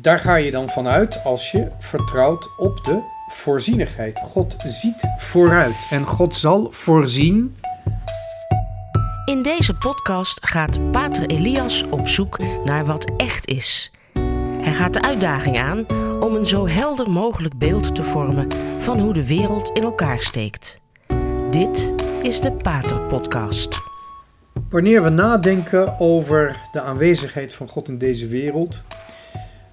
[0.00, 4.18] Daar ga je dan vanuit als je vertrouwt op de voorzienigheid.
[4.18, 7.56] God ziet vooruit en God zal voorzien.
[9.24, 13.92] In deze podcast gaat Pater Elias op zoek naar wat echt is.
[14.60, 15.86] Hij gaat de uitdaging aan
[16.20, 20.78] om een zo helder mogelijk beeld te vormen van hoe de wereld in elkaar steekt.
[21.50, 21.92] Dit
[22.22, 23.78] is de Pater Podcast.
[24.70, 28.82] Wanneer we nadenken over de aanwezigheid van God in deze wereld,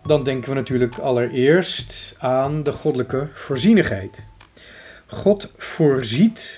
[0.05, 4.23] dan denken we natuurlijk allereerst aan de goddelijke voorzienigheid.
[5.05, 6.58] God voorziet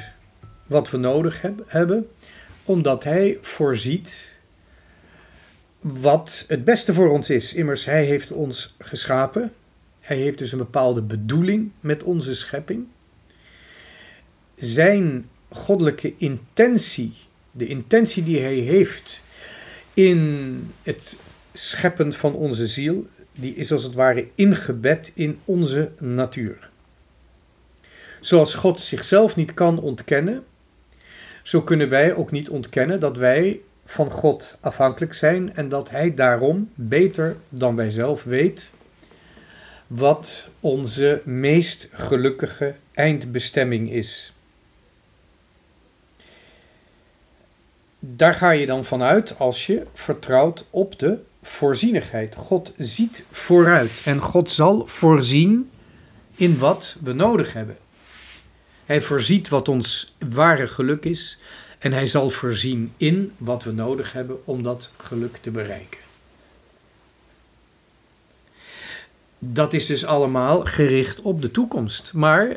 [0.65, 2.07] wat we nodig hebben,
[2.63, 4.37] omdat Hij voorziet
[5.79, 7.53] wat het beste voor ons is.
[7.53, 9.53] Immers, Hij heeft ons geschapen.
[9.99, 12.87] Hij heeft dus een bepaalde bedoeling met onze schepping.
[14.55, 17.13] Zijn goddelijke intentie,
[17.51, 19.21] de intentie die Hij heeft
[19.93, 21.19] in het
[21.53, 23.07] scheppen van onze ziel,
[23.39, 26.69] die is als het ware ingebed in onze natuur.
[28.19, 30.43] Zoals God zichzelf niet kan ontkennen,
[31.43, 36.13] zo kunnen wij ook niet ontkennen dat wij van God afhankelijk zijn en dat Hij
[36.13, 38.71] daarom beter dan wij zelf weet
[39.87, 44.36] wat onze meest gelukkige eindbestemming is.
[48.15, 52.35] Daar ga je dan vanuit als je vertrouwt op de voorzienigheid.
[52.35, 55.69] God ziet vooruit en God zal voorzien
[56.35, 57.77] in wat we nodig hebben.
[58.85, 61.39] Hij voorziet wat ons ware geluk is
[61.79, 65.99] en hij zal voorzien in wat we nodig hebben om dat geluk te bereiken.
[69.39, 72.13] Dat is dus allemaal gericht op de toekomst.
[72.13, 72.55] Maar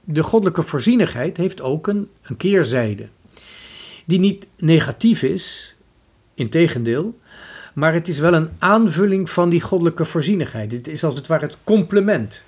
[0.00, 3.08] de goddelijke voorzienigheid heeft ook een, een keerzijde.
[4.04, 5.74] Die niet negatief is,
[6.34, 7.14] integendeel,
[7.74, 10.72] maar het is wel een aanvulling van die goddelijke voorzienigheid.
[10.72, 12.44] Het is als het ware het complement.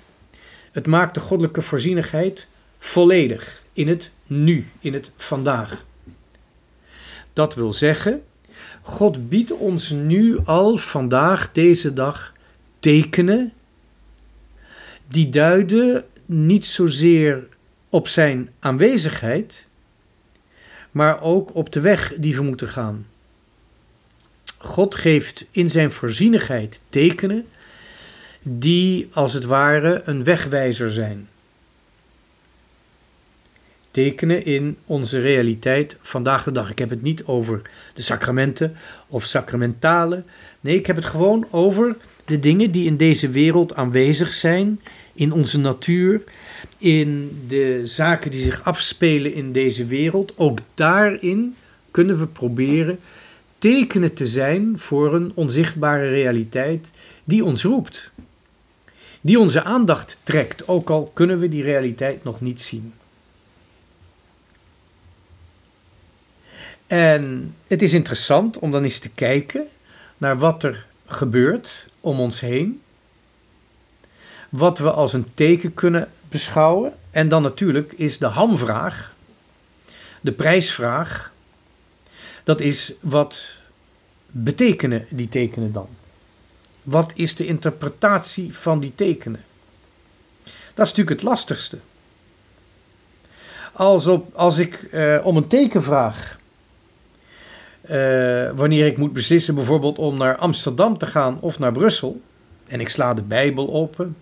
[0.71, 2.47] Het maakt de goddelijke voorzienigheid
[2.79, 5.85] volledig in het nu, in het vandaag.
[7.33, 8.23] Dat wil zeggen,
[8.81, 12.33] God biedt ons nu al vandaag, deze dag,
[12.79, 13.53] tekenen
[15.07, 17.47] die duiden niet zozeer
[17.89, 19.66] op zijn aanwezigheid,
[20.91, 23.05] maar ook op de weg die we moeten gaan.
[24.57, 27.45] God geeft in zijn voorzienigheid tekenen
[28.41, 31.27] die als het ware een wegwijzer zijn.
[33.91, 36.69] Tekenen in onze realiteit vandaag de dag.
[36.69, 37.61] Ik heb het niet over
[37.93, 38.75] de sacramenten
[39.07, 40.25] of sacramentalen.
[40.59, 44.81] Nee, ik heb het gewoon over de dingen die in deze wereld aanwezig zijn,
[45.13, 46.23] in onze natuur,
[46.77, 50.33] in de zaken die zich afspelen in deze wereld.
[50.35, 51.55] Ook daarin
[51.91, 52.99] kunnen we proberen
[53.57, 56.91] tekenen te zijn voor een onzichtbare realiteit
[57.23, 58.11] die ons roept.
[59.21, 62.93] Die onze aandacht trekt, ook al kunnen we die realiteit nog niet zien.
[66.87, 69.67] En het is interessant om dan eens te kijken
[70.17, 72.81] naar wat er gebeurt om ons heen.
[74.49, 76.93] Wat we als een teken kunnen beschouwen.
[77.11, 79.15] En dan natuurlijk is de hamvraag,
[80.21, 81.31] de prijsvraag,
[82.43, 83.55] dat is wat
[84.31, 85.87] betekenen die tekenen dan?
[86.83, 89.43] Wat is de interpretatie van die tekenen?
[90.73, 91.79] Dat is natuurlijk het lastigste.
[93.73, 96.39] Als, op, als ik eh, om een teken vraag,
[97.81, 102.21] eh, wanneer ik moet beslissen bijvoorbeeld om naar Amsterdam te gaan of naar Brussel,
[102.67, 104.15] en ik sla de Bijbel open,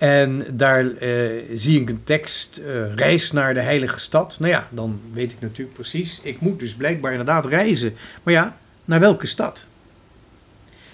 [0.00, 4.36] en daar uh, zie ik een tekst, uh, reis naar de heilige stad.
[4.38, 7.94] Nou ja, dan weet ik natuurlijk precies, ik moet dus blijkbaar inderdaad reizen.
[8.22, 9.64] Maar ja, naar welke stad?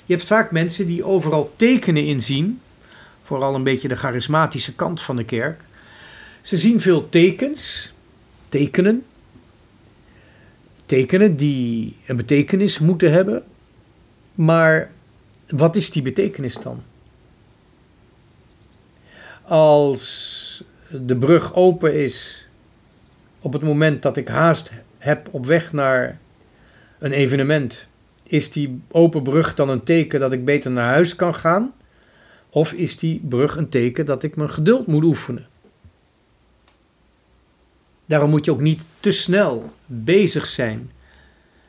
[0.05, 2.61] Je hebt vaak mensen die overal tekenen inzien,
[3.22, 5.61] vooral een beetje de charismatische kant van de kerk.
[6.41, 7.93] Ze zien veel tekens,
[8.49, 9.05] tekenen,
[10.87, 13.44] tekenen die een betekenis moeten hebben.
[14.35, 14.91] Maar
[15.49, 16.82] wat is die betekenis dan?
[19.46, 22.48] Als de brug open is
[23.40, 26.19] op het moment dat ik haast heb op weg naar
[26.98, 27.88] een evenement,
[28.22, 31.75] is die open brug dan een teken dat ik beter naar huis kan gaan?
[32.50, 35.46] Of is die brug een teken dat ik mijn geduld moet oefenen?
[38.06, 40.90] Daarom moet je ook niet te snel bezig zijn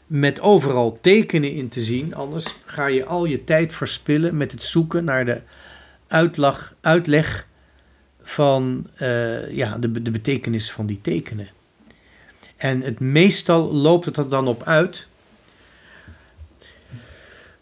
[0.07, 4.63] met overal tekenen in te zien, anders ga je al je tijd verspillen met het
[4.63, 5.41] zoeken naar de
[6.07, 7.46] uitlag, uitleg
[8.27, 11.47] van uh, ja, de, de betekenis van die tekenen.
[12.57, 15.07] En het meestal loopt het er dan op uit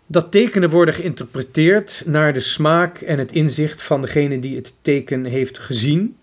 [0.07, 5.25] dat tekenen worden geïnterpreteerd naar de smaak en het inzicht van degene die het teken
[5.25, 6.17] heeft gezien,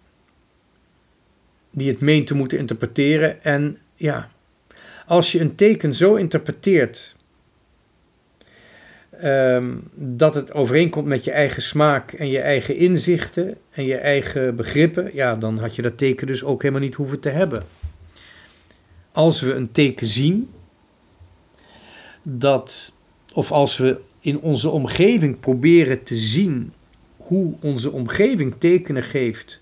[1.70, 3.44] die het meent te moeten interpreteren.
[3.44, 4.30] En ja,
[5.06, 7.14] als je een teken zo interpreteert
[9.22, 14.56] ehm, dat het overeenkomt met je eigen smaak en je eigen inzichten en je eigen
[14.56, 17.62] begrippen, ja, dan had je dat teken dus ook helemaal niet hoeven te hebben.
[19.12, 20.50] Als we een teken zien,
[22.22, 22.92] dat,
[23.32, 26.72] of als we in onze omgeving proberen te zien
[27.16, 29.60] hoe onze omgeving tekenen geeft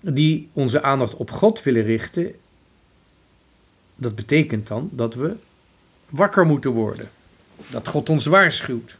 [0.00, 2.32] die onze aandacht op God willen richten,
[3.96, 5.34] dat betekent dan dat we
[6.08, 7.08] wakker moeten worden.
[7.70, 8.96] Dat God ons waarschuwt.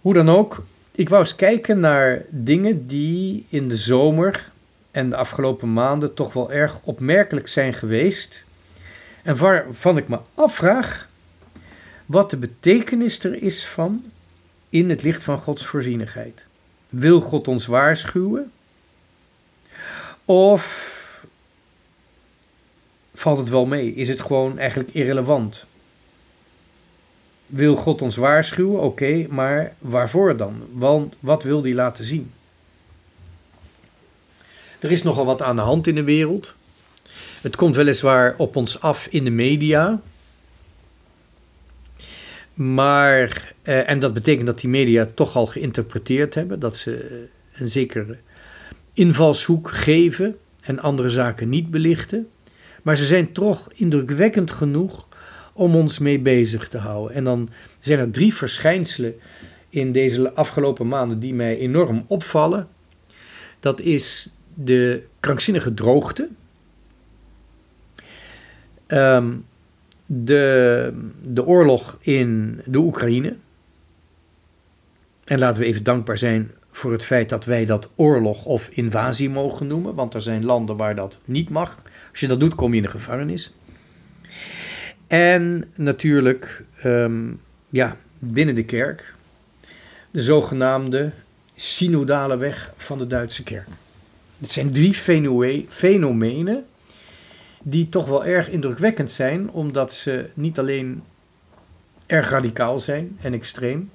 [0.00, 4.50] Hoe dan ook, ik wou eens kijken naar dingen die in de zomer
[4.90, 8.44] en de afgelopen maanden toch wel erg opmerkelijk zijn geweest.
[9.22, 11.08] En waarvan ik me afvraag
[12.06, 14.04] wat de betekenis er is van
[14.68, 16.46] in het licht van Gods voorzienigheid.
[16.88, 18.52] Wil God ons waarschuwen?
[20.24, 20.99] Of
[23.20, 23.94] valt het wel mee?
[23.94, 25.66] Is het gewoon eigenlijk irrelevant?
[27.46, 28.80] Wil God ons waarschuwen?
[28.80, 30.62] Oké, maar waarvoor dan?
[30.72, 32.32] Want wat wil hij laten zien?
[34.78, 36.54] Er is nogal wat aan de hand in de wereld.
[37.40, 40.00] Het komt weliswaar op ons af in de media.
[42.54, 47.68] Maar, eh, en dat betekent dat die media toch al geïnterpreteerd hebben, dat ze een
[47.68, 48.16] zekere
[48.92, 52.28] invalshoek geven en andere zaken niet belichten.
[52.82, 55.08] Maar ze zijn toch indrukwekkend genoeg
[55.52, 57.16] om ons mee bezig te houden.
[57.16, 57.48] En dan
[57.80, 59.14] zijn er drie verschijnselen
[59.68, 62.68] in deze afgelopen maanden die mij enorm opvallen.
[63.60, 66.28] Dat is de krankzinnige droogte.
[68.86, 69.32] Ehm,
[70.06, 70.92] de,
[71.28, 73.36] de oorlog in de Oekraïne.
[75.24, 79.30] En laten we even dankbaar zijn voor het feit dat wij dat oorlog of invasie
[79.30, 81.82] mogen noemen, want er zijn landen waar dat niet mag.
[82.10, 83.52] Als je dat doet, kom je in de gevangenis.
[85.06, 87.32] En natuurlijk, ehm,
[87.68, 89.14] ja, binnen de kerk,
[90.10, 91.12] de zogenaamde
[91.54, 93.68] synodale weg van de Duitse kerk.
[94.38, 94.94] Het zijn drie
[95.68, 96.64] fenomenen
[97.62, 101.02] die toch wel erg indrukwekkend zijn, omdat ze niet alleen
[102.06, 103.90] erg radicaal zijn en extreem,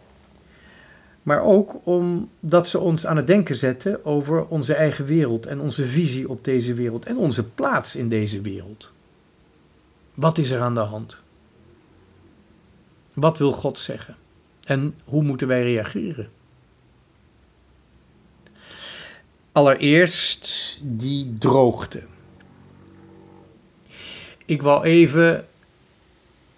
[1.26, 5.86] maar ook omdat ze ons aan het denken zetten over onze eigen wereld en onze
[5.86, 8.92] visie op deze wereld en onze plaats in deze wereld.
[10.14, 11.22] Wat is er aan de hand?
[13.14, 14.16] Wat wil God zeggen?
[14.66, 16.30] En hoe moeten wij reageren?
[19.52, 22.04] Allereerst die droogte.
[24.46, 25.48] Ik wil even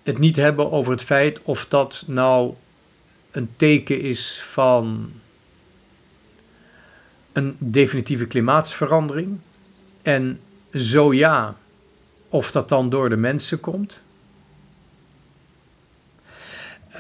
[0.04, 2.54] het niet hebben over het feit of dat nou
[3.32, 5.12] een teken is van
[7.34, 9.40] een definitieve klimaatsverandering.
[10.02, 10.40] En
[10.74, 11.58] zo ja,
[12.30, 14.02] of dat dan door de mensen komt.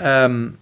[0.01, 0.57] Um,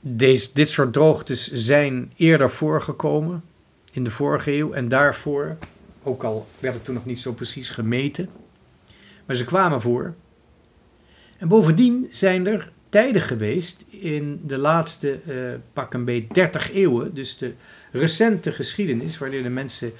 [0.00, 3.44] deze, dit soort droogtes zijn eerder voorgekomen
[3.92, 5.56] in de vorige eeuw en daarvoor,
[6.02, 8.28] ook al werd het toen nog niet zo precies gemeten,
[9.26, 10.14] maar ze kwamen voor.
[11.38, 15.34] En bovendien zijn er tijden geweest in de laatste uh,
[15.72, 17.52] pak een beetje 30 eeuwen, dus de
[17.92, 19.92] recente geschiedenis, waarin de mensen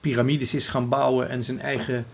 [0.00, 2.06] piramides is gaan bouwen en zijn eigen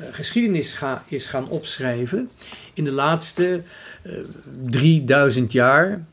[0.00, 2.30] uh, geschiedenis is gaan opschrijven.
[2.74, 3.62] In de laatste
[4.02, 4.24] uh, eh,
[4.70, 6.06] 3000 jaar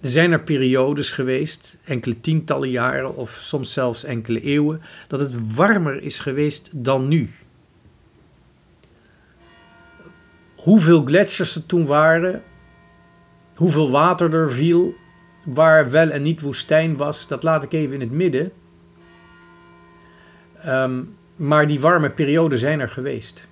[0.00, 6.02] zijn er periodes geweest, enkele tientallen jaren of soms zelfs enkele eeuwen, dat het warmer
[6.02, 7.30] is geweest dan nu.
[10.56, 12.42] Hoeveel gletsjers er toen waren,
[13.54, 14.94] hoeveel water er viel,
[15.44, 18.52] waar wel en niet woestijn was, dat laat ik even in het midden.
[20.66, 23.46] Um, maar die warme perioden zijn er geweest.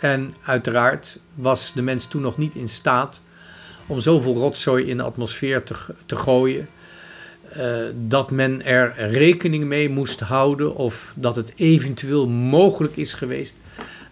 [0.00, 3.20] En uiteraard was de mens toen nog niet in staat
[3.86, 5.74] om zoveel rotzooi in de atmosfeer te,
[6.06, 6.68] te gooien.
[7.56, 13.56] Uh, dat men er rekening mee moest houden of dat het eventueel mogelijk is geweest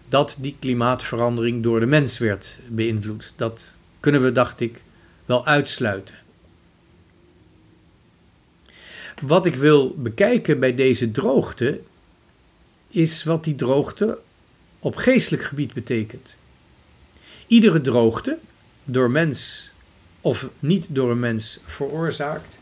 [0.09, 3.33] dat die klimaatverandering door de mens werd beïnvloed.
[3.35, 4.81] Dat kunnen we, dacht ik,
[5.25, 6.15] wel uitsluiten.
[9.21, 11.81] Wat ik wil bekijken bij deze droogte
[12.87, 14.19] is wat die droogte
[14.79, 16.37] op geestelijk gebied betekent.
[17.47, 18.37] Iedere droogte,
[18.83, 19.69] door mens
[20.21, 22.59] of niet door een mens veroorzaakt,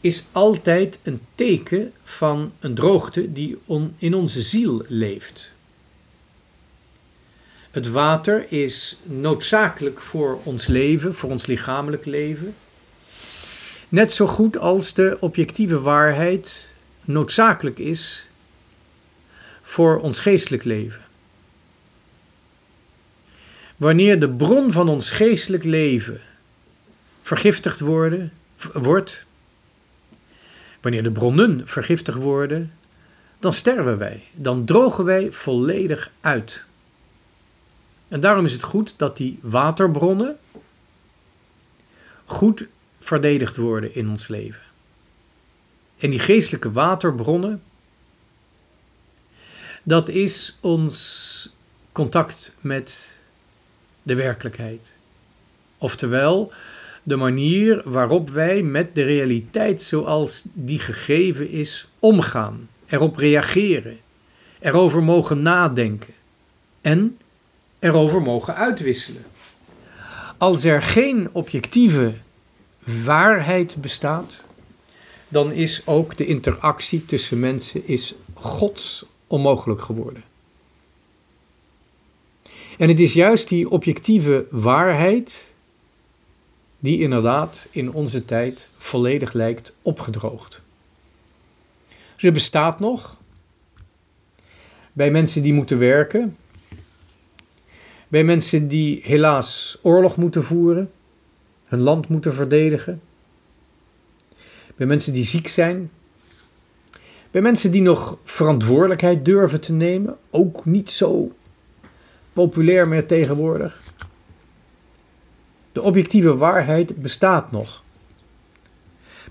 [0.00, 3.58] is altijd een teken van een droogte die
[3.98, 5.49] in onze ziel leeft.
[7.70, 12.54] Het water is noodzakelijk voor ons leven, voor ons lichamelijk leven.
[13.88, 16.68] Net zo goed als de objectieve waarheid
[17.04, 18.28] noodzakelijk is
[19.62, 21.00] voor ons geestelijk leven.
[23.76, 26.20] Wanneer de bron van ons geestelijk leven
[27.22, 28.32] vergiftigd worden,
[28.72, 29.26] wordt,
[30.80, 32.72] wanneer de bronnen vergiftigd worden,
[33.38, 36.64] dan sterven wij, dan drogen wij volledig uit.
[38.10, 40.38] En daarom is het goed dat die waterbronnen
[42.24, 42.66] goed
[42.98, 44.62] verdedigd worden in ons leven.
[45.98, 47.62] En die geestelijke waterbronnen,
[49.82, 51.48] dat is ons
[51.92, 53.20] contact met
[54.02, 54.96] de werkelijkheid.
[55.78, 56.52] Oftewel,
[57.02, 63.98] de manier waarop wij met de realiteit zoals die gegeven is omgaan, erop reageren,
[64.58, 66.14] erover mogen nadenken
[66.80, 67.18] en
[67.80, 69.24] erover mogen uitwisselen.
[70.38, 72.14] Als er geen objectieve
[73.04, 74.46] waarheid bestaat,
[75.28, 80.24] dan is ook de interactie tussen mensen is gods onmogelijk geworden.
[82.78, 85.54] En het is juist die objectieve waarheid
[86.78, 90.62] die inderdaad in onze tijd volledig lijkt opgedroogd.
[92.16, 93.16] Ze bestaat nog
[94.92, 96.36] bij mensen die moeten werken,
[98.10, 100.90] bij mensen die helaas oorlog moeten voeren,
[101.64, 103.00] hun land moeten verdedigen,
[104.76, 105.90] bij mensen die ziek zijn,
[107.30, 111.32] bij mensen die nog verantwoordelijkheid durven te nemen, ook niet zo
[112.32, 113.82] populair meer tegenwoordig.
[115.72, 117.84] De objectieve waarheid bestaat nog.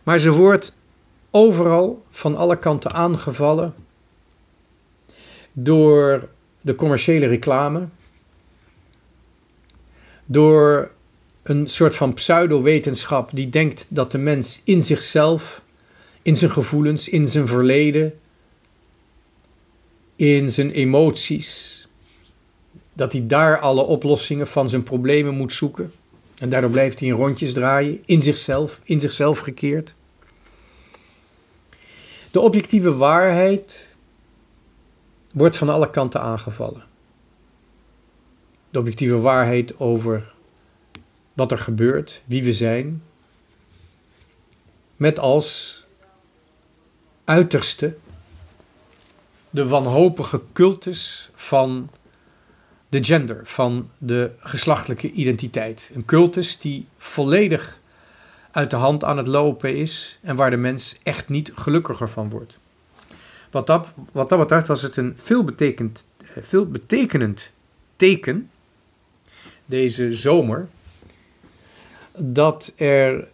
[0.03, 0.75] Maar ze wordt
[1.31, 3.73] overal van alle kanten aangevallen
[5.51, 6.29] door
[6.61, 7.87] de commerciële reclame,
[10.31, 10.91] door
[11.43, 15.61] een soort van pseudo-wetenschap die denkt dat de mens in zichzelf,
[16.21, 18.19] in zijn gevoelens, in zijn verleden,
[20.15, 21.87] in zijn emoties,
[22.93, 25.93] dat hij daar alle oplossingen van zijn problemen moet zoeken.
[26.37, 29.93] En daardoor blijft hij in rondjes draaien, in zichzelf, in zichzelf gekeerd.
[32.31, 33.95] De objectieve waarheid
[35.33, 36.88] wordt van alle kanten aangevallen.
[38.69, 40.33] De objectieve waarheid over
[41.33, 43.03] wat er gebeurt, wie we zijn,
[44.95, 45.83] met als
[47.23, 47.95] uiterste
[49.49, 51.89] de wanhopige cultus van
[52.89, 55.91] de gender, van de geslachtelijke identiteit.
[55.93, 57.79] Een cultus die volledig
[58.51, 62.29] uit de hand aan het lopen is en waar de mens echt niet gelukkiger van
[62.29, 62.59] wordt.
[63.51, 67.51] Wat dat, wat dat betreft was het een veelbetekend, eh, veelbetekenend
[67.95, 68.49] teken
[69.69, 70.67] deze zomer
[72.17, 73.27] dat er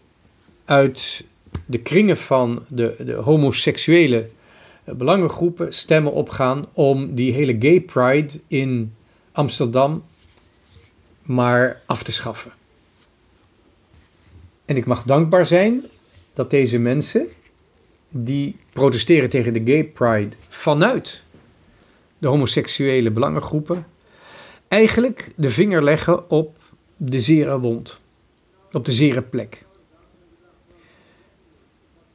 [0.66, 1.24] uit
[1.66, 4.30] de kringen van de, de homoseksuele
[4.84, 8.94] belangengroepen stemmen opgaan om die hele gay pride in
[9.32, 10.04] Amsterdam
[11.22, 12.52] maar af te schaffen.
[14.66, 15.84] En ik mag dankbaar zijn
[16.34, 17.28] dat deze mensen
[18.10, 21.24] die protesteren tegen de gay pride vanuit
[22.18, 23.86] de homoseksuele belangengroepen
[24.76, 26.58] eigenlijk de vinger leggen op
[26.98, 28.00] de zere wond,
[28.72, 29.66] op de zere plek.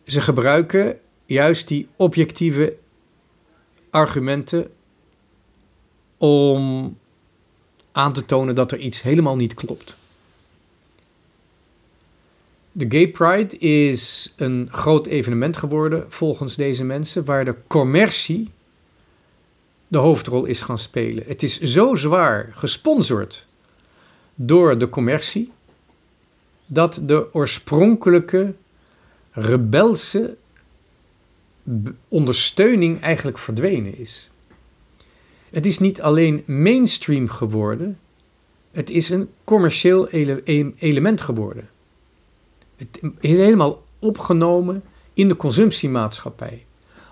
[0.05, 2.77] Ze gebruiken juist die objectieve
[3.91, 4.71] argumenten
[6.17, 6.97] om
[7.93, 9.97] aan te tonen dat er iets helemaal niet klopt.
[12.73, 18.51] De Gay Pride is een groot evenement geworden volgens deze mensen, waar de commercie
[19.91, 21.25] de hoofdrol is gaan spelen.
[21.27, 23.47] Het is zo zwaar gesponsord
[24.35, 25.53] door de commercie
[26.67, 28.55] dat de oorspronkelijke
[29.31, 30.37] rebelse
[32.09, 34.31] ondersteuning eigenlijk verdwenen is.
[35.51, 37.99] Het is niet alleen mainstream geworden,
[38.71, 40.09] het is een commercieel
[40.79, 41.69] element geworden.
[42.77, 44.83] Het is helemaal opgenomen
[45.15, 46.65] in de consumptiemaatschappij.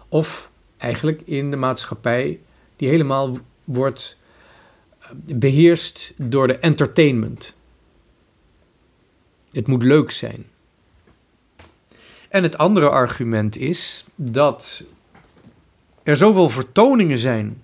[0.09, 2.41] Of eigenlijk in de maatschappij
[2.79, 4.17] die helemaal wordt
[4.99, 7.55] eh, beheerst door de entertainment.
[9.51, 10.47] Het moet leuk zijn.
[12.29, 14.85] En het andere argument is dat
[16.03, 17.63] er zoveel vertoningen zijn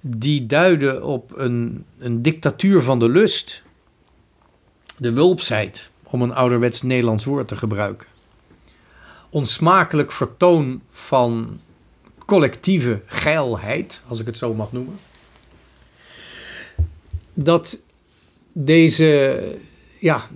[0.00, 3.62] die duiden op een, een dictatuur van de lust.
[4.96, 8.08] De wulpsheid, om een ouderwets Nederlands woord te gebruiken.
[9.30, 11.60] Onsmakelijk vertoon van
[12.26, 14.98] collectieve geilheid, als ik het zo mag noemen.
[17.34, 17.78] dat
[18.52, 19.40] deze,
[19.98, 20.28] ja,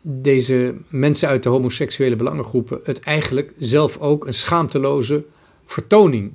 [0.00, 5.24] deze mensen uit de homoseksuele belangengroepen het eigenlijk zelf ook een schaamteloze
[5.66, 6.32] vertoning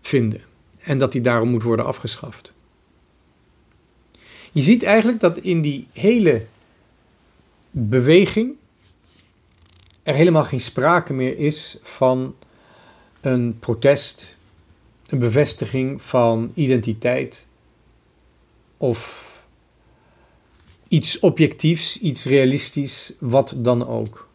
[0.00, 0.40] vinden.
[0.80, 2.52] En dat die daarom moet worden afgeschaft.
[4.52, 6.46] Je ziet eigenlijk dat in die hele
[7.70, 8.54] beweging
[10.02, 12.34] er helemaal geen sprake meer is van
[13.22, 14.36] een protest,
[15.06, 17.46] een bevestiging van identiteit
[18.76, 19.30] of
[20.88, 24.28] iets objectiefs, iets realistisch, wat dan ook.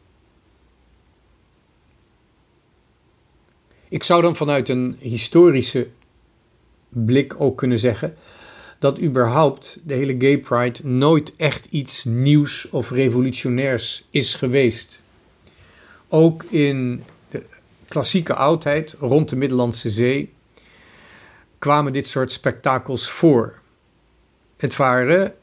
[3.90, 5.88] Ik zou dan vanuit een historische
[6.90, 8.16] blik ook kunnen zeggen
[8.80, 15.04] dat überhaupt de hele gay pride nooit echt iets nieuws of revolutionairs is geweest.
[16.08, 17.04] Ook in
[17.88, 20.34] klassieke oudheid rond de Middellandse Zee
[21.60, 23.60] kwamen dit soort spektakels voor.
[24.58, 25.34] Het waren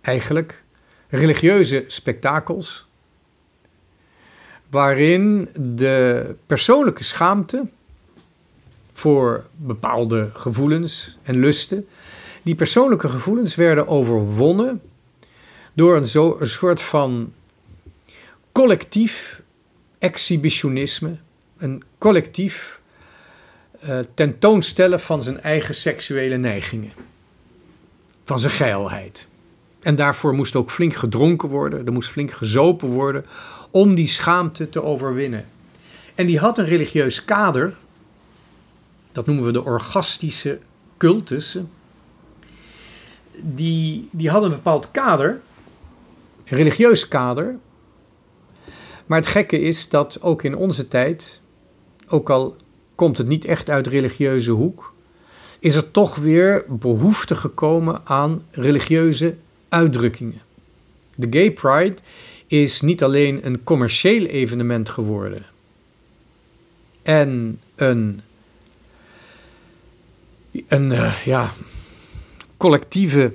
[0.00, 0.62] eigenlijk
[1.08, 2.86] religieuze spektakels
[4.70, 7.66] waarin de persoonlijke schaamte
[8.92, 11.86] voor bepaalde gevoelens en lusten,
[12.42, 14.82] die persoonlijke gevoelens werden overwonnen
[15.72, 17.32] door een, zo, een soort van
[18.52, 19.42] collectief
[19.98, 21.16] exhibitionisme,
[21.56, 22.80] een collectief
[23.88, 26.92] uh, tentoonstellen van zijn eigen seksuele neigingen,
[28.24, 29.28] van zijn geilheid.
[29.80, 33.26] En daarvoor moest ook flink gedronken worden, er moest flink gezopen worden
[33.70, 35.44] om die schaamte te overwinnen.
[36.14, 37.76] En die had een religieus kader,
[39.12, 40.58] dat noemen we de orgastische
[40.96, 41.70] cultussen.
[43.32, 45.40] Die, die hadden een bepaald kader,
[46.44, 47.56] een religieus kader.
[49.06, 51.40] Maar het gekke is dat ook in onze tijd,
[52.08, 52.56] ook al
[52.94, 54.92] komt het niet echt uit religieuze hoek,
[55.58, 59.34] is er toch weer behoefte gekomen aan religieuze
[59.68, 60.42] uitdrukkingen.
[61.14, 61.96] De Gay Pride
[62.46, 65.46] is niet alleen een commercieel evenement geworden
[67.04, 68.20] en een,
[70.68, 71.52] een uh, ja,
[72.56, 73.32] collectieve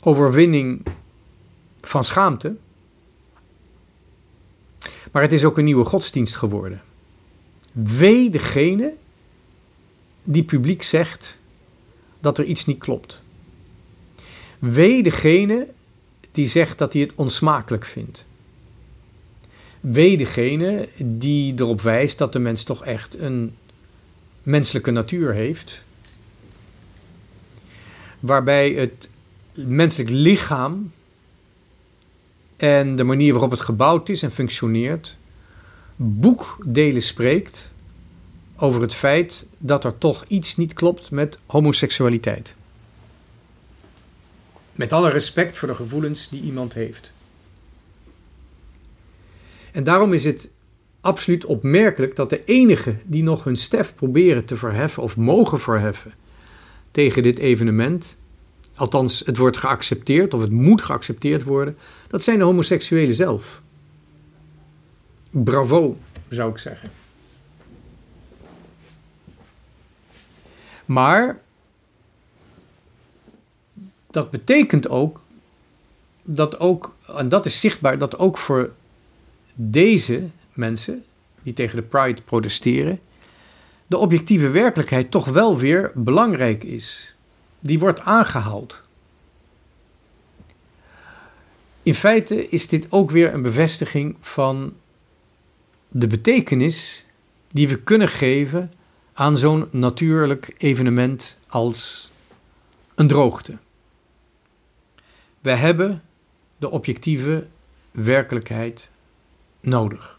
[0.00, 0.82] overwinning
[1.80, 2.56] van schaamte,
[5.14, 6.82] maar het is ook een nieuwe godsdienst geworden.
[7.72, 8.94] Wee degene
[10.22, 11.38] die publiek zegt
[12.20, 13.22] dat er iets niet klopt.
[14.58, 15.68] Wee degene
[16.30, 18.26] die zegt dat hij het onsmakelijk vindt.
[19.80, 23.56] Wee degene die erop wijst dat de mens toch echt een
[24.42, 25.82] menselijke natuur heeft.
[28.20, 29.08] Waarbij het
[29.52, 30.92] menselijk lichaam
[32.56, 35.18] en de manier waarop het gebouwd is en functioneert,
[35.96, 37.72] boekdelen spreekt
[38.56, 42.54] over het feit dat er toch iets niet klopt met homoseksualiteit.
[44.72, 47.12] Met alle respect voor de gevoelens die iemand heeft.
[49.72, 50.50] En daarom is het
[51.00, 56.12] absoluut opmerkelijk dat de enigen die nog hun stef proberen te verheffen of mogen verheffen
[56.90, 58.16] tegen dit evenement,
[58.76, 61.76] althans het wordt geaccepteerd of het moet geaccepteerd worden,
[62.08, 63.62] dat zijn de homoseksuelen zelf.
[65.30, 66.90] Bravo, zou ik zeggen.
[70.84, 71.40] Maar
[74.10, 75.20] dat betekent ook
[76.22, 78.72] dat ook, en dat is zichtbaar, dat ook voor
[79.54, 81.04] deze mensen
[81.42, 83.00] die tegen de Pride protesteren,
[83.86, 87.13] de objectieve werkelijkheid toch wel weer belangrijk is.
[87.66, 88.82] Die wordt aangehaald.
[91.82, 94.74] In feite is dit ook weer een bevestiging van
[95.88, 97.06] de betekenis
[97.48, 98.72] die we kunnen geven
[99.12, 102.12] aan zo'n natuurlijk evenement als
[102.94, 103.58] een droogte.
[105.40, 106.02] We hebben
[106.56, 107.46] de objectieve
[107.90, 108.90] werkelijkheid
[109.60, 110.18] nodig.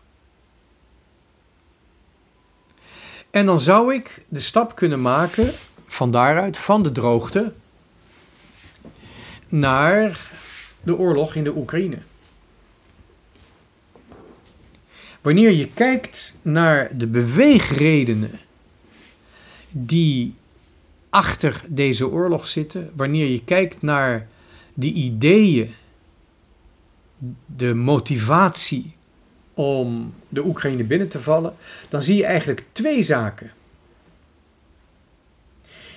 [3.29, 5.53] En dan zou ik de stap kunnen maken
[5.95, 7.53] van daaruit, van de droogte,
[9.47, 10.29] naar
[10.83, 11.97] de oorlog in de Oekraïne.
[15.21, 18.39] Wanneer je kijkt naar de beweegredenen
[19.69, 20.33] die
[21.09, 24.27] achter deze oorlog zitten, wanneer je kijkt naar
[24.73, 25.73] de ideeën,
[27.45, 28.95] de motivatie
[29.53, 31.55] om de Oekraïne binnen te vallen,
[31.89, 33.51] dan zie je eigenlijk twee zaken.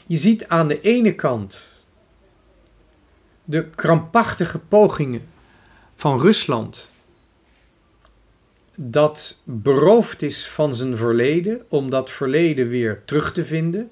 [0.09, 1.85] Je ziet aan de ene kant
[3.45, 5.29] de krampachtige pogingen
[5.95, 6.91] van Rusland
[8.75, 13.91] dat beroofd is van zijn verleden om dat verleden weer terug te vinden.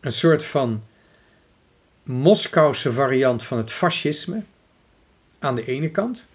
[0.00, 0.82] een soort van
[2.02, 4.42] Moskouse variant van het fascisme
[5.38, 6.26] aan de ene kant.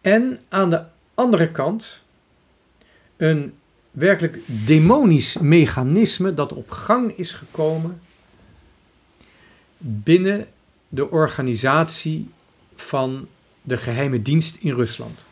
[0.00, 2.02] En aan de andere kant
[3.16, 3.58] een
[3.96, 8.00] werkelijk demonisch mechanisme dat op gang is gekomen
[9.78, 10.48] binnen
[10.88, 12.30] de organisatie
[12.74, 13.28] van
[13.62, 15.26] de geheime dienst in Rusland.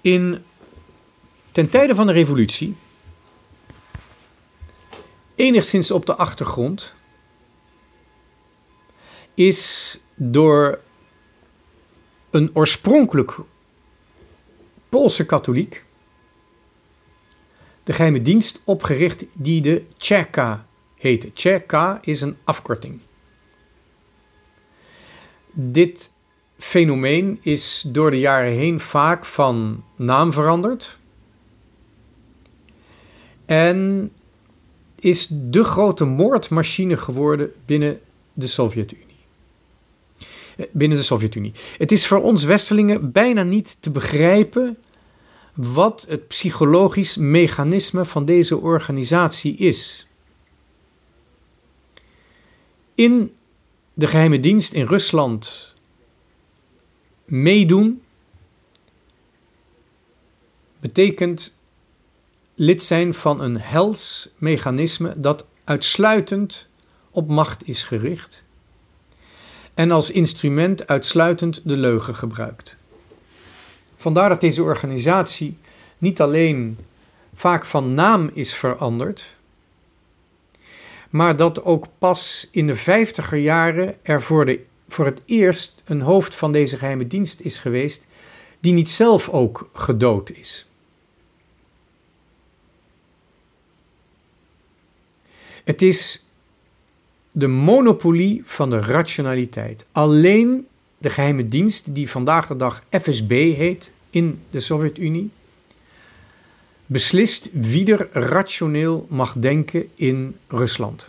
[0.00, 0.44] In,
[1.52, 2.76] ten tijde van de revolutie,
[5.34, 6.94] enigszins op de achtergrond,
[9.34, 10.83] is door
[12.34, 13.36] een oorspronkelijk
[14.88, 15.84] Poolse katholiek
[17.82, 21.32] de geheime dienst opgericht die de Tcheka heette.
[21.32, 23.00] Tcheka is een afkorting.
[25.52, 26.12] Dit
[26.58, 30.98] fenomeen is door de jaren heen vaak van naam veranderd.
[33.44, 34.12] En
[34.98, 38.00] is de grote moordmachine geworden binnen
[38.32, 39.03] de Sovjet-Unie.
[40.72, 41.52] Binnen de Sovjet-Unie.
[41.78, 44.78] Het is voor ons Westelingen bijna niet te begrijpen
[45.54, 50.06] wat het psychologisch mechanisme van deze organisatie is.
[52.94, 53.34] In
[53.94, 55.74] de geheime dienst in Rusland
[57.24, 58.02] meedoen
[60.80, 61.58] betekent
[62.54, 66.68] lid zijn van een hels mechanisme dat uitsluitend
[67.10, 68.43] op macht is gericht
[69.74, 72.76] en als instrument uitsluitend de leugen gebruikt.
[73.96, 75.56] Vandaar dat deze organisatie
[75.98, 76.78] niet alleen
[77.34, 79.36] vaak van naam is veranderd,
[81.10, 86.00] maar dat ook pas in de vijftiger jaren er voor, de, voor het eerst een
[86.00, 88.06] hoofd van deze geheime dienst is geweest,
[88.60, 90.66] die niet zelf ook gedood is.
[95.64, 96.23] Het is
[97.36, 99.84] de monopolie van de rationaliteit.
[99.92, 100.66] Alleen
[100.98, 105.30] de geheime dienst, die vandaag de dag FSB heet in de Sovjet-Unie,
[106.86, 111.08] beslist wie er rationeel mag denken in Rusland.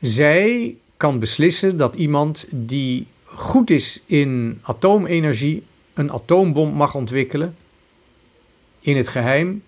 [0.00, 5.62] Zij kan beslissen dat iemand die goed is in atoomenergie
[5.94, 7.56] een atoombom mag ontwikkelen
[8.80, 9.62] in het geheim,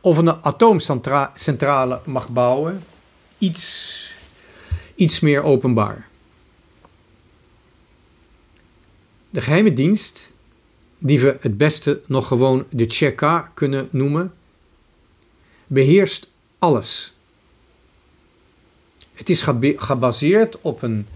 [0.00, 2.82] of een atoomcentrale mag bouwen,
[3.38, 4.14] iets,
[4.94, 6.08] iets meer openbaar.
[9.30, 10.34] De geheime dienst
[10.98, 14.34] die we het beste nog gewoon de Cheka kunnen noemen,
[15.66, 17.14] beheerst alles.
[19.12, 19.42] Het is
[19.76, 21.06] gebaseerd op een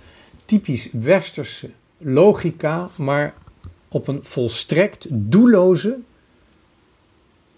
[0.44, 3.34] typisch westerse logica, maar
[3.88, 5.98] op een volstrekt doelloze,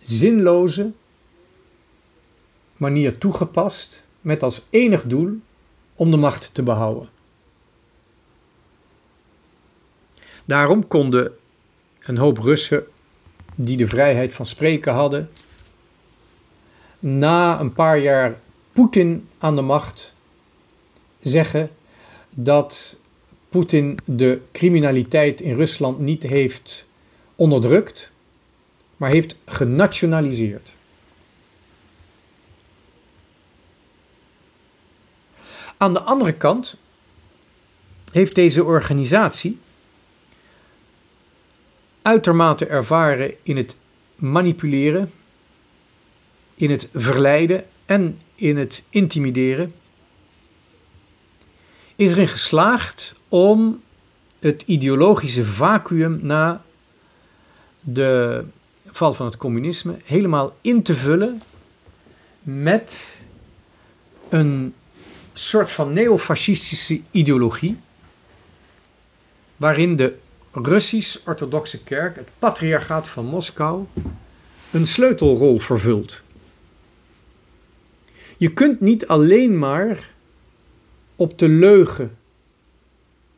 [0.03, 0.93] zinloze
[2.77, 5.39] manier toegepast, met als enig doel
[5.95, 7.09] om de macht te behouden.
[10.45, 11.37] Daarom konden
[12.01, 12.87] een hoop Russen
[13.57, 15.31] die de vrijheid van spreken hadden,
[16.99, 18.41] na een paar jaar
[18.73, 20.15] Poetin aan de macht
[21.21, 21.71] zeggen
[22.35, 22.97] dat
[23.49, 26.87] Poetin de criminaliteit in Rusland niet heeft
[27.35, 28.11] onderdrukt,
[28.97, 30.75] maar heeft genationaliseerd.
[35.81, 36.77] Aan de andere kant
[38.13, 39.59] heeft deze organisatie
[42.03, 43.77] uitermate ervaren in het
[44.17, 45.13] manipuleren,
[46.57, 49.75] in het verleiden en in het intimideren,
[51.97, 53.83] is erin geslaagd om
[54.39, 56.65] het ideologische vacuüm na
[57.81, 58.45] de
[58.87, 61.41] val van het communisme helemaal in te vullen
[62.43, 63.21] met
[64.29, 64.75] een
[65.41, 67.77] soort van neofascistische ideologie,
[69.57, 70.15] waarin de
[70.53, 73.85] Russisch-Orthodoxe Kerk, het Patriarchaat van Moskou,
[74.71, 76.23] een sleutelrol vervult.
[78.37, 80.11] Je kunt niet alleen maar
[81.17, 82.17] op de leugen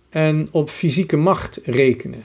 [0.09, 2.25] en op fysieke macht rekenen.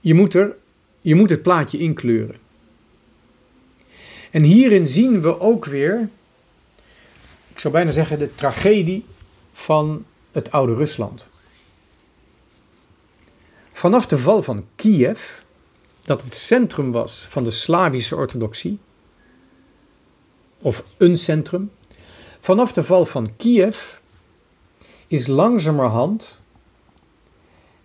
[0.00, 0.56] Je moet, er,
[1.00, 2.36] je moet het plaatje inkleuren.
[4.30, 6.08] En hierin zien we ook weer,
[7.58, 9.04] ik zou bijna zeggen, de tragedie
[9.52, 11.26] van het oude Rusland.
[13.72, 15.20] Vanaf de val van Kiev,
[16.00, 18.78] dat het centrum was van de Slavische orthodoxie,
[20.62, 21.70] of een centrum,
[22.40, 23.94] vanaf de val van Kiev
[25.06, 26.40] is langzamerhand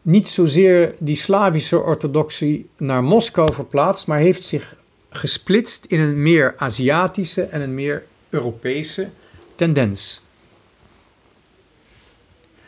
[0.02, 4.76] niet zozeer die Slavische orthodoxie naar Moskou verplaatst, maar heeft zich
[5.10, 9.10] gesplitst in een meer Aziatische en een meer Europese
[9.56, 10.22] tendens.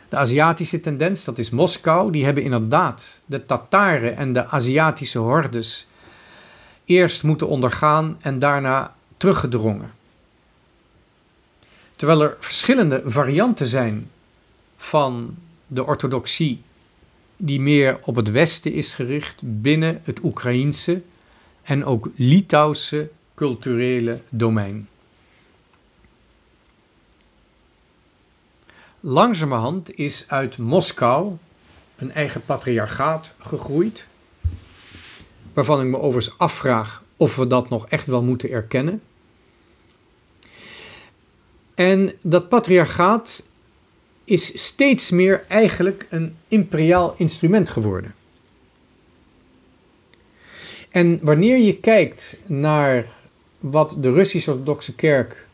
[0.08, 5.86] De Aziatische tendens, dat is Moskou, die hebben inderdaad de Tataren en de Aziatische hordes
[6.84, 9.92] eerst moeten ondergaan en daarna teruggedrongen.
[11.96, 14.10] Terwijl er verschillende varianten zijn
[14.76, 16.62] van de orthodoxie
[17.36, 21.02] die meer op het westen is gericht binnen het Oekraïense
[21.62, 24.88] en ook Litouwse culturele domein.
[29.00, 31.36] Langzamerhand is uit Moskou
[31.96, 34.06] een eigen patriarchaat gegroeid,
[35.52, 39.02] waarvan ik me overigens afvraag of we dat nog echt wel moeten erkennen.
[41.74, 43.42] En dat patriarchaat
[44.24, 48.14] is steeds meer eigenlijk een imperiaal instrument geworden.
[50.90, 53.06] En wanneer je kijkt naar
[53.58, 55.45] wat de Russisch-Orthodoxe Kerk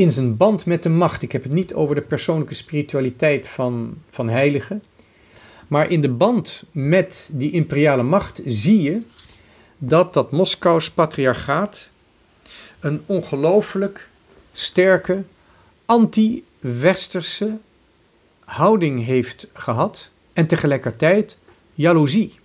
[0.00, 3.94] in zijn band met de macht, ik heb het niet over de persoonlijke spiritualiteit van,
[4.10, 4.82] van heiligen,
[5.68, 9.02] maar in de band met die imperiale macht zie je
[9.78, 11.88] dat dat Moskous patriarchaat
[12.80, 14.08] een ongelooflijk
[14.52, 15.22] sterke
[15.84, 17.58] anti-westerse
[18.44, 21.38] houding heeft gehad en tegelijkertijd
[21.74, 22.38] jaloezie.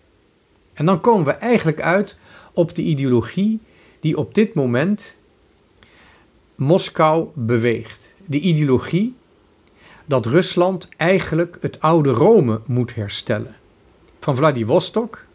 [0.74, 2.18] En dan komen we eigenlijk uit
[2.54, 3.60] op de ideologie
[4.00, 5.18] die op dit moment
[6.56, 8.14] Moskou beweegt.
[8.26, 9.16] De ideologie
[10.06, 13.56] dat Rusland eigenlijk het oude Rome moet herstellen.
[14.20, 15.26] Van Vladivostok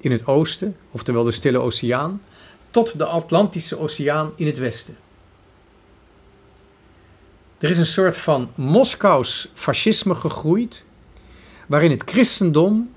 [0.00, 2.22] in het oosten, oftewel de Stille Oceaan,
[2.70, 4.96] tot de Atlantische Oceaan in het westen.
[7.58, 10.84] Er is een soort van Moskous fascisme gegroeid,
[11.66, 12.90] waarin het christendom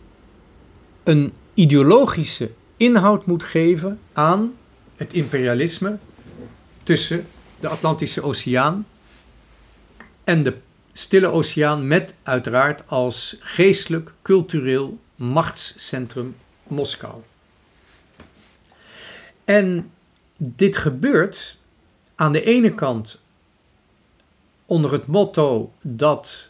[1.04, 4.54] een ideologische inhoud moet geven aan
[4.96, 5.98] het imperialisme
[6.84, 7.26] tussen
[7.60, 8.88] de Atlantische Oceaan
[10.24, 10.58] en de
[10.94, 17.22] Stille Oceaan, met uiteraard als geestelijk, cultureel machtscentrum Moskou.
[19.44, 19.92] En
[20.38, 21.58] dit gebeurt
[22.16, 23.22] aan de ene kant
[24.66, 26.50] onder het motto dat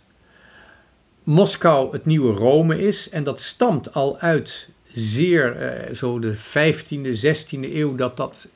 [1.23, 3.09] Moskou het nieuwe Rome is.
[3.09, 8.47] En dat stamt al uit zeer eh, zo de 15e, 16e eeuw dat dat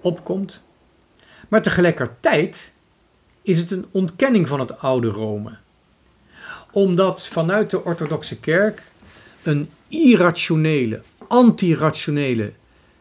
[0.00, 0.62] opkomt.
[1.52, 2.72] Maar tegelijkertijd
[3.42, 5.56] is het een ontkenning van het oude Rome.
[6.70, 8.82] Omdat vanuit de orthodoxe kerk
[9.42, 12.52] een irrationele, antirationele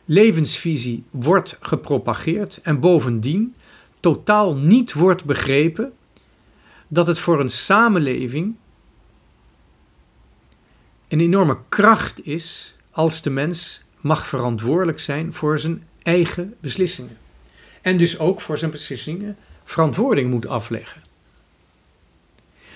[0.06, 3.56] levensvisie wordt gepropageerd en bovendien
[4.00, 5.94] totaal niet wordt begrepen
[6.88, 8.56] dat het voor een samenleving
[11.08, 17.21] een enorme kracht is als de mens mag verantwoordelijk zijn voor zijn eigen beslissingen.
[17.82, 21.02] En dus ook voor zijn beslissingen verantwoording moet afleggen.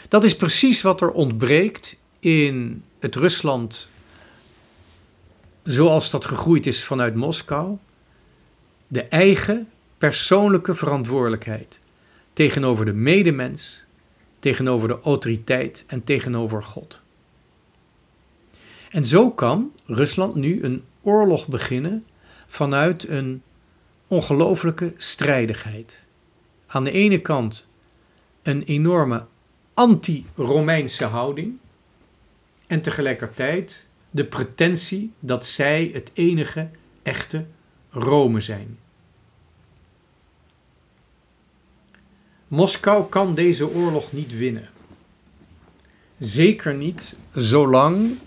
[0.08, 3.88] Dat is precies wat er ontbreekt in het Rusland
[5.64, 7.78] zoals dat gegroeid is vanuit Moskou.
[8.88, 11.80] De eigen persoonlijke verantwoordelijkheid
[12.34, 13.84] tegenover de medemens,
[14.40, 17.02] tegenover de autoriteit en tegenover God.
[18.90, 22.06] En zo kan Rusland nu een oorlog beginnen
[22.48, 23.42] vanuit een
[24.08, 26.04] ongelooflijke strijdigheid.
[26.68, 27.68] Aan de ene kant
[28.42, 29.26] een enorme
[29.74, 31.58] anti-Romeinse houding
[32.68, 36.70] en tegelijkertijd de pretentie dat zij het enige
[37.04, 37.46] echte
[37.90, 38.78] Rome zijn.
[42.48, 44.70] Moskou kan deze oorlog niet winnen.
[46.18, 48.18] Zeker niet zolang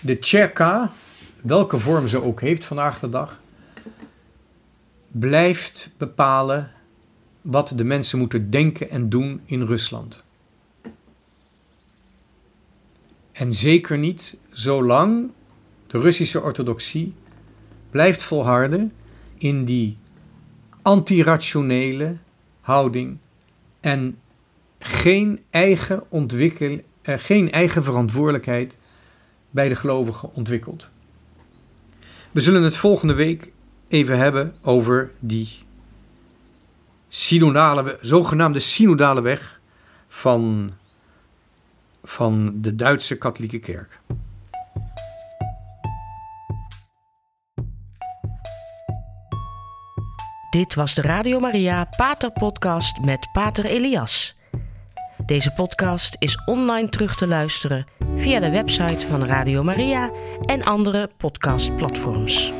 [0.00, 0.92] de Tjerka,
[1.42, 3.40] welke vorm ze ook heeft vandaag de dag,
[5.18, 6.70] blijft bepalen
[7.40, 10.24] wat de mensen moeten denken en doen in Rusland.
[13.32, 15.30] En zeker niet zolang
[15.86, 17.14] de Russische orthodoxie
[17.90, 18.92] blijft volharden
[19.38, 19.96] in die
[20.82, 22.16] antirationele
[22.60, 23.18] houding
[23.80, 24.18] en
[24.78, 28.76] geen eigen, ontwikkel, uh, geen eigen verantwoordelijkheid
[29.50, 30.90] bij de gelovigen ontwikkelt.
[32.32, 33.52] We zullen het volgende week
[33.88, 35.48] even hebben over die
[37.08, 39.60] synodale, zogenaamde synodale weg
[40.08, 40.72] van,
[42.04, 44.00] van de Duitse katholieke kerk.
[50.50, 54.36] Dit was de Radio Maria Pater Podcast met Pater Elias.
[55.26, 61.10] Deze podcast is online terug te luisteren via de website van Radio Maria en andere
[61.16, 62.52] podcastplatforms.